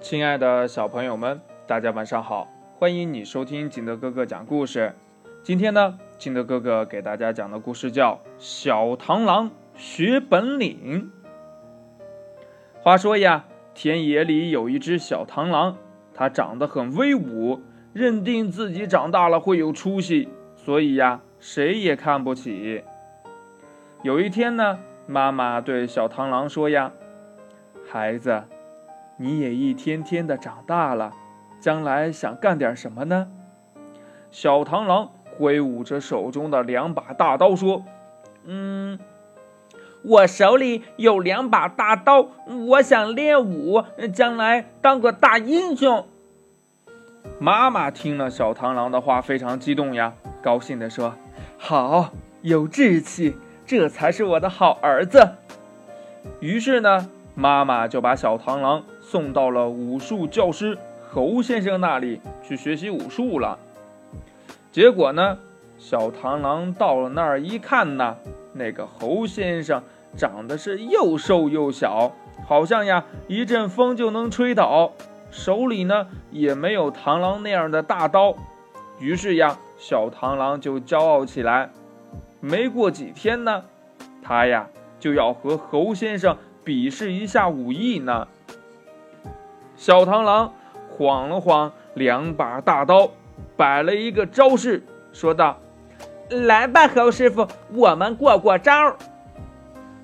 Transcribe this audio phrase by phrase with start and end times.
[0.00, 2.48] 亲爱的小朋友们，大家晚上好！
[2.78, 4.94] 欢迎你收听景德哥哥讲故事。
[5.42, 11.10] 今天呢，景德哥哥给大家讲的故事叫《小螳螂学本领》。
[12.82, 13.44] 话说呀，
[13.74, 15.76] 田野里有一只小螳螂，
[16.14, 17.60] 它长得很威武，
[17.92, 22.82] 认定自己长大了会有出息，所以呀，谁也看不起。
[24.02, 26.90] 有一天呢，妈妈对小螳螂说呀
[27.86, 28.44] ：“孩子。”
[29.22, 31.12] 你也一天天的长大了，
[31.60, 33.28] 将来想干点什么呢？
[34.30, 37.84] 小螳螂挥舞着手中的两把大刀说
[38.46, 38.98] ：“嗯，
[40.02, 42.28] 我手里有两把大刀，
[42.68, 46.06] 我想练武，将来当个大英雄。”
[47.38, 51.14] 妈妈听了小螳螂的话，非常激动呀，高兴地说
[51.58, 55.34] ：“好，有志气，这才是我的好儿子。”
[56.40, 58.82] 于是呢，妈妈就把小螳螂。
[59.00, 60.78] 送到了武术教师
[61.10, 63.58] 侯先生那里去学习武术了。
[64.70, 65.38] 结果呢，
[65.78, 68.16] 小螳螂到了那儿一看呢，
[68.52, 69.82] 那个侯先生
[70.16, 72.12] 长得是又瘦又小，
[72.46, 74.92] 好像呀一阵风就能吹倒，
[75.32, 78.36] 手里呢也没有螳螂那样的大刀。
[79.00, 81.70] 于是呀，小螳螂就骄傲起来。
[82.38, 83.64] 没过几天呢，
[84.22, 84.68] 他呀
[85.00, 88.28] 就要和侯先生比试一下武艺呢。
[89.76, 90.52] 小螳螂
[90.90, 93.10] 晃了晃两把大刀，
[93.56, 95.58] 摆了一个招式，说道
[96.28, 98.94] ：“来吧，侯师傅，我们过过招。”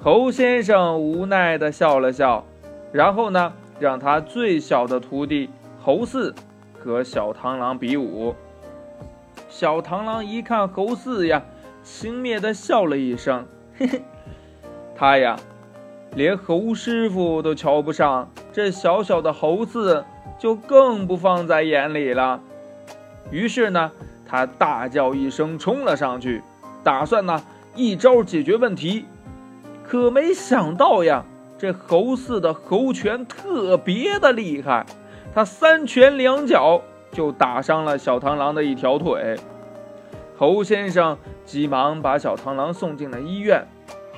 [0.00, 2.44] 侯先生无奈地笑了笑，
[2.92, 6.34] 然后呢，让他最小的徒弟侯四
[6.78, 8.34] 和小螳螂比武。
[9.48, 11.42] 小螳螂一看侯四呀，
[11.82, 13.46] 轻蔑地笑了一声
[13.76, 14.02] ：“嘿嘿，
[14.96, 15.38] 他呀。”
[16.14, 20.04] 连猴师傅都瞧不上，这小小的猴子
[20.38, 22.40] 就更不放在眼里了。
[23.30, 23.92] 于是呢，
[24.26, 26.42] 他大叫一声，冲了上去，
[26.82, 27.42] 打算呢
[27.76, 29.04] 一招解决问题。
[29.84, 31.24] 可没想到呀，
[31.56, 34.84] 这猴四的猴拳特别的厉害，
[35.34, 39.36] 他三拳两脚就打伤了小螳螂的一条腿。
[40.36, 43.66] 猴先生急忙把小螳螂送进了医院。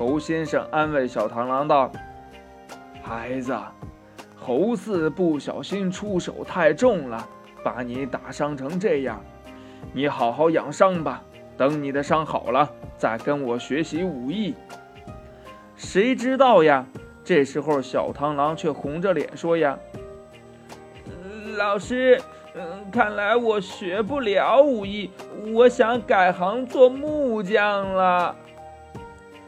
[0.00, 1.92] 猴先生安慰小螳螂道
[3.04, 3.54] ：“孩子，
[4.34, 7.28] 猴四不小心出手太重了，
[7.62, 9.22] 把你打伤成这样。
[9.92, 11.22] 你好好养伤吧，
[11.54, 12.66] 等你的伤好了，
[12.96, 14.54] 再跟我学习武艺。”
[15.76, 16.86] 谁知道呀？
[17.22, 19.78] 这时候小螳螂却红着脸说：“呀，
[21.58, 22.18] 老师，
[22.54, 25.10] 嗯，看来我学不了武艺，
[25.52, 28.34] 我想改行做木匠了。”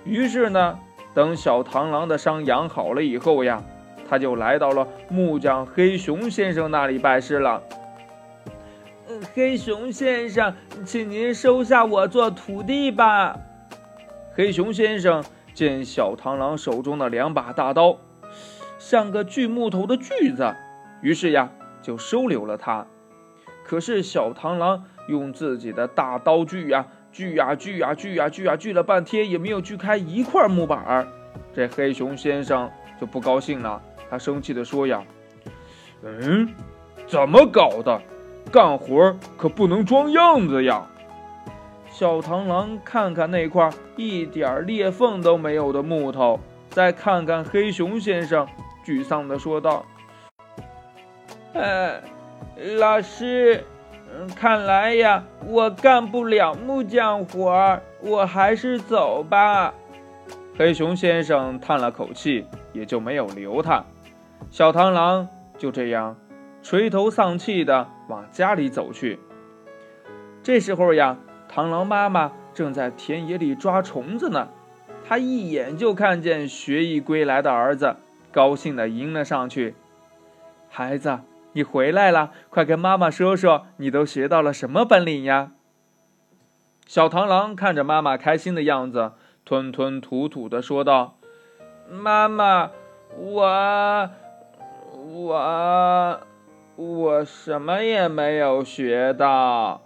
[0.05, 0.79] 于是呢，
[1.15, 3.63] 等小螳螂的伤养好了以后呀，
[4.09, 7.63] 他就来到了木匠黑熊先生那里拜师了。
[9.35, 10.55] 黑熊先生，
[10.85, 13.39] 请您收下我做徒弟吧。
[14.35, 15.23] 黑熊先生
[15.55, 17.99] 见小螳螂手中的两把大刀
[18.79, 20.55] 像个锯木头的锯子，
[21.03, 21.51] 于是呀，
[21.83, 22.87] 就收留了他。
[23.65, 26.87] 可是小螳螂用自己的大刀锯呀。
[27.13, 31.07] 锯呀锯呀锯呀锯呀锯了半天也没有锯开一块木板儿，
[31.55, 35.03] 这黑熊先生就不高兴了，他生气地说呀
[36.03, 36.49] ：“嗯，
[37.07, 38.01] 怎么搞的？
[38.51, 40.87] 干活可不能装样子呀！”
[41.93, 46.41] 小螳螂看看那块一点裂缝都没有的木头，
[46.71, 48.49] 再看看黑熊先生，
[48.87, 49.85] 沮丧地说道
[51.53, 52.03] ：“哎，
[52.79, 53.63] 老师。”
[54.37, 59.75] 看来呀，我干不了木匠活儿，我还是走吧。
[60.57, 63.85] 黑熊先生叹了口气，也就没有留他。
[64.51, 66.17] 小螳螂就这样
[66.63, 69.19] 垂头丧气地往家里走去。
[70.43, 71.17] 这时候呀，
[71.51, 74.49] 螳螂妈妈正在田野里抓虫子呢。
[75.05, 77.97] 她一眼就看见学艺归来的儿子，
[78.31, 79.75] 高兴地迎了上去
[80.69, 81.19] ：“孩子。”
[81.53, 85.53] 你回来了，快跟妈妈说说，你都学到了什么本领呀？
[86.87, 89.13] 小螳螂看着妈妈开心的样子，
[89.45, 91.19] 吞吞吐吐的说道
[91.89, 92.71] ：“妈妈，
[93.17, 94.11] 我
[94.95, 96.21] 我
[96.77, 99.83] 我什么也没有学到。”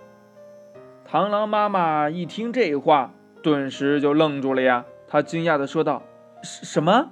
[1.08, 4.84] 螳螂妈妈一听这话，顿时就愣住了呀。
[5.06, 6.02] 她惊讶的说道
[6.42, 7.10] ：“什么？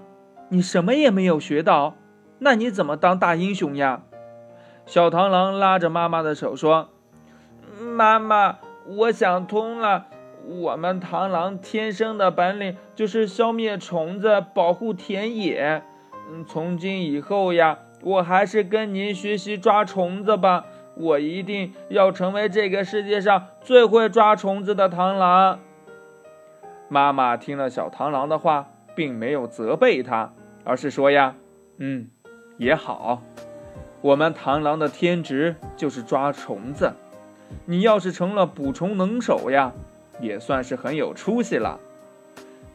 [0.48, 1.94] 你什么也没有学到？
[2.38, 4.02] 那你怎么当大英雄呀？”
[4.86, 6.90] 小螳螂拉着妈妈的手说
[7.80, 10.06] ：“妈妈，我想通了，
[10.46, 15.82] 我们螳螂天生的本领就是消灭虫子，保护田野。
[16.30, 20.66] 嗯，从今以后呀，我还是跟您学习抓虫子吧。
[20.96, 25.58] 我一定要成为这个世界上最会抓虫子的螳螂。”
[26.88, 31.34] 妈妈听了小螳螂的话，并没有责备他，而是说：“呀，
[31.78, 32.08] 嗯，
[32.58, 33.22] 也好，
[34.04, 36.92] 我们螳螂的天职就是抓虫子。
[37.64, 39.72] 你要是成了捕虫能手呀，
[40.20, 41.80] 也算是很有出息了。”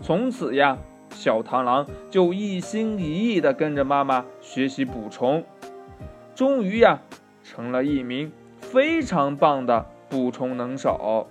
[0.02, 0.80] 从此呀，
[1.12, 5.44] 小螳螂就一心一意地跟着妈妈学习捕虫，
[6.34, 7.00] 终于呀，
[7.44, 11.28] 成了一名非常棒的捕虫能手。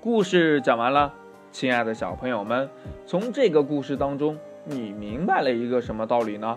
[0.00, 1.12] 故事讲完了，
[1.50, 2.70] 亲爱的小朋友们，
[3.04, 6.56] 从这个故事当中，你明白了一个什么道理呢？